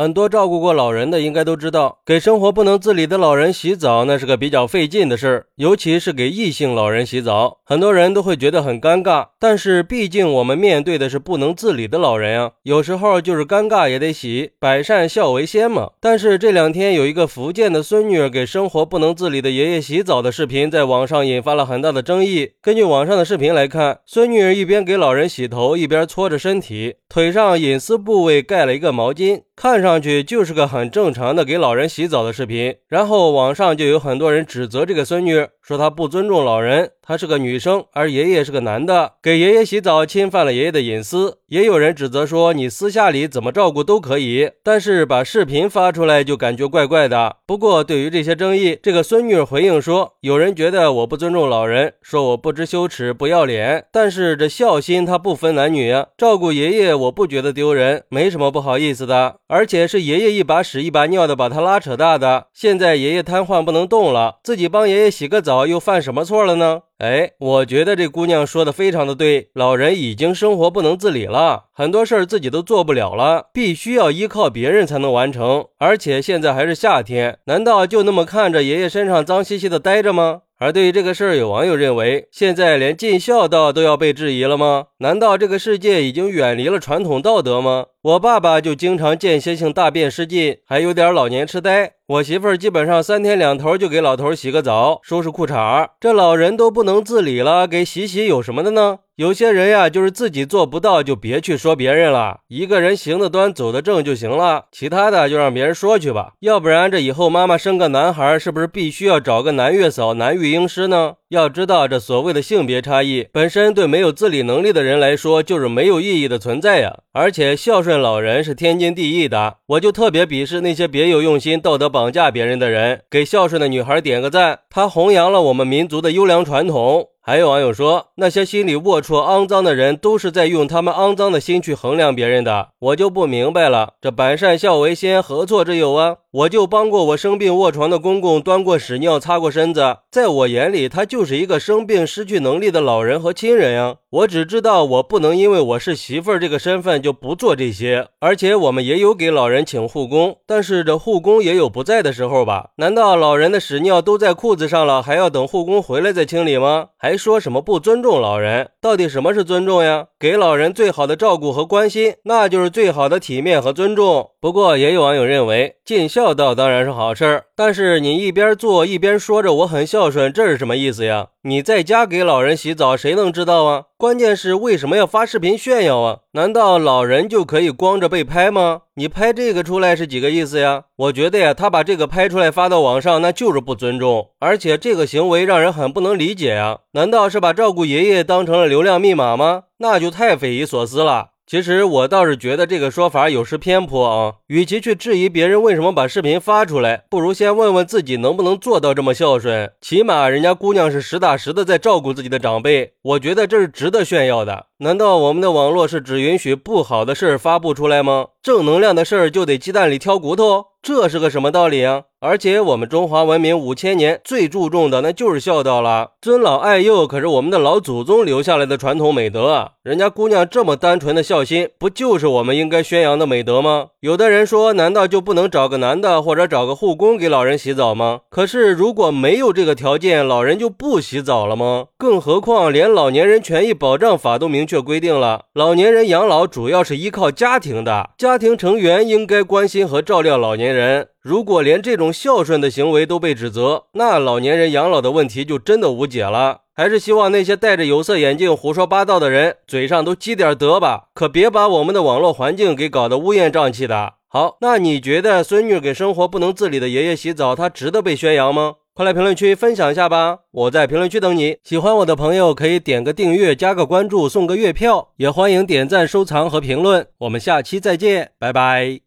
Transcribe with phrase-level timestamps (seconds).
[0.00, 9.28] 很多照顾过老人的应该都知道，给生活不能自理的老人洗澡，那是个比较费劲的事儿，尤其是给异性老人洗澡，很多人都会觉得很尴尬。
[9.40, 15.90] 但是毕竟我们面对的是不能自理的老人啊，有时候就是尴尬也得洗，百善孝为先嘛。
[16.00, 22.52] 但是这两天有一个福建的孙女儿给生活不能自理的爷爷洗澡的视频，在网上引发了很大的争议。
[22.62, 27.30] 根据网上的视频来看，孙女儿一边给老人洗头，一边搓着身体，腿。
[27.30, 32.76] 上隐私部位盖了一个毛巾，看上上去就是个很正常的给老人洗澡的视频。
[32.86, 36.90] 然后网上就有很多人指责这个孙女，说她不尊重老人。
[37.00, 41.38] 她是个女生，而爷爷是个男的，给爷爷洗澡侵犯了爷爷的隐私。
[41.46, 47.36] 也有人指责说，你私下里怎么照顾都可以，但是把视频发出来就感觉怪怪的。
[47.46, 59.36] 不过对于这些争议，这个孙女回应说，有人觉得我不尊重老人，说我不知羞耻、不要脸，但是这孝心它不分男女，照顾爷爷我不觉得丢人，没什么不好意思的。
[59.48, 66.82] 而且是爷爷一把屎一把尿的把他拉扯大的，现在爷爷瘫痪不能动了，自己帮爷爷洗个澡又犯什么错了呢？
[66.98, 75.64] 哎，我觉得这姑娘说的非常的对，老人已经生活不能自理了，很多事儿自己都做不了了，必须要依靠别人才能完成。
[75.78, 80.42] 而且现在还是夏天，难道就那么看着爷爷身上脏兮兮的待着吗？
[80.58, 84.88] 而对于这个事儿，有网友认为，现在连尽孝道都要被质疑了吗？
[84.98, 87.86] 难道这个世界已经远离了传统道德吗？
[88.02, 91.96] 我爸爸就经常间歇性大便失禁，还有点老年痴呆。
[92.06, 95.86] 我媳妇儿基本上三天两头就给老头洗个澡，收拾裤衩。
[96.00, 99.00] 这老人都不能自理了，给洗洗有什么的呢？
[99.16, 102.38] 有些人呀，就是自己做不到，就别去说别人了。
[102.48, 106.32] 一个人行得端、走得正就行了，其他的就让别人说去吧。
[106.40, 111.16] 要不然，这以后妈妈生个男孩，是不是必须要找个男月嫂、男育婴师呢？
[111.28, 117.00] 要知道，这所谓的性别差异，本身对没有自理能力的人来说，就是没有意义的存在呀。
[117.12, 119.56] 而且，孝顺老人是天经地义的。
[119.66, 123.02] 我就特别鄙视那些别有用心、道德绑架别人的人。
[123.10, 127.06] 给孝顺的女孩点个赞，她弘扬了我们民族的优良传统。
[127.22, 132.70] 还有网友说，那些心里龌龊、肮脏的人，都是在用他们肮脏的心去衡量别人的。
[132.78, 136.16] 我就不明白了，这百善孝为先，何错之有啊？
[136.32, 143.96] 我就帮过我生病卧床的公公端过屎尿、擦过身子，在我眼里，他就是一个生病失去能力的老人和亲人呀。
[144.12, 148.08] 我只知道，我不能因为我是媳妇儿这个身份就不做这些。
[148.18, 152.70] 而且我们也有给老人请护工，但是这护工也有不在的时候吧？
[152.78, 156.88] 难道老人的屎尿都在裤子上了，还要等护工回来再清理吗？
[156.98, 158.70] 还说什么不尊重老人？
[158.80, 160.06] 到底什么是尊重呀？
[160.18, 164.30] 给老人最好的照顾和关心，那就是最好的体面和尊重。
[164.40, 171.28] 不过也有网友认为，尽孝道当然是好事儿，但是你一边做一边说着我很孝顺，这是什么意思呀？
[171.42, 173.84] 你在家给老人洗澡，谁能知道啊？
[174.00, 176.20] 关键是为什么要发视频炫耀啊？
[176.32, 178.80] 难道老人就可以光着被拍吗？
[178.94, 180.84] 你拍这个出来是几个意思呀？
[180.96, 186.78] 我觉得呀，他把这个拍出来发到网上，那就是不尊重，而且这个行为让人很不能理解呀。
[186.92, 189.64] 难道是把照顾爷爷当成了流量密码吗？
[189.80, 191.29] 那就太匪夷所思了。
[191.50, 194.34] 其实我倒是觉得这个说法有失偏颇啊。
[194.46, 199.72] 与其去质疑别人为什么把视频发出来，不如先问问自己能不能做到这么孝顺。
[199.80, 204.66] 起码人家姑娘是实打实的在照顾自己的长辈，我觉得这是值得炫耀的。
[204.78, 208.26] 难道我们的网络是只允许不好的事儿发布出来吗？
[208.40, 210.66] 正能量的事儿就得鸡蛋里挑骨头？
[210.80, 212.04] 这是个什么道理啊？
[212.22, 219.70] 而且我们中华文明五千年最注重的那就是孝道了，尊老爱幼可是我们的老祖宗留下来的传统美德啊！
[219.82, 223.86] 人家姑娘这么单纯的孝心，不就是我们应该宣扬的美德吗？
[224.00, 228.20] 有的人说，难道就不能找个男的或者找个护工给老人洗澡吗？
[228.28, 231.86] 可是如果没有这个条件，老人就不洗澡了吗？
[231.96, 240.70] 更何况连老年人权益保障法都明确规定了，老年人养老主要是依靠家庭的，家庭成员应该关心和照料老年。
[240.70, 246.62] 人如果连这种孝顺的行为都被指责，那老年人养老的问题就真的无解了。
[246.74, 254.14] 还是希望那些戴着有色眼镜胡说八道的人嘴上都积点德吧，可别把我们的网络环境给搞得乌烟瘴气的。
[254.28, 258.76] 好，那你觉得孙女给生活不能自理的爷爷洗澡，他值得被宣扬吗？
[258.94, 261.58] 快来评论区分享一下吧，我在评论区等你。
[261.62, 267.06] 喜欢我的朋友可以点个订阅、加个关注、送个月票，也欢迎点赞、收藏和评论。
[267.18, 269.00] 我们下期再见，拜拜。